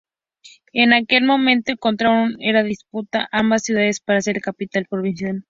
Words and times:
En 0.73 0.93
aquel 0.93 1.23
momento, 1.25 1.73
entraron 1.79 2.35
en 2.41 2.65
disputa 2.65 3.29
ambas 3.31 3.61
ciudades 3.61 3.99
para 3.99 4.19
ser 4.19 4.37
la 4.37 4.41
capital 4.41 4.87
provincial. 4.89 5.37